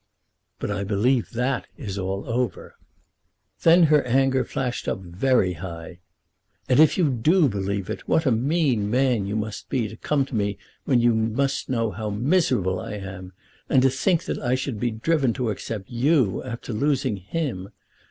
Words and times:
"But 0.57 0.71
I 0.71 0.83
believe 0.83 1.29
that 1.33 1.67
is 1.77 1.99
all 1.99 2.27
over." 2.27 2.73
Then 3.61 3.83
her 3.83 4.01
anger 4.03 4.43
flashed 4.43 4.87
up 4.87 4.97
very 4.97 5.53
high. 5.53 5.99
"And 6.67 6.79
if 6.79 6.97
you 6.97 7.11
do 7.11 7.47
believe 7.47 7.87
it, 7.87 8.07
what 8.07 8.25
a 8.25 8.31
mean 8.31 8.89
man 8.89 9.27
you 9.27 9.35
must 9.35 9.69
be 9.69 9.87
to 9.87 9.95
come 9.95 10.25
to 10.25 10.33
me 10.35 10.57
when 10.85 11.01
you 11.01 11.13
must 11.13 11.69
know 11.69 11.91
how 11.91 12.09
miserable 12.09 12.79
I 12.79 12.93
am, 12.93 13.33
and 13.69 13.83
to 13.83 13.91
think 13.91 14.23
that 14.23 14.39
I 14.39 14.55
should 14.55 14.79
be 14.79 14.89
driven 14.89 15.33
to 15.33 15.51
accept 15.51 15.87
you 15.91 16.43
after 16.43 16.73
losing 16.73 17.17
him! 17.17 17.69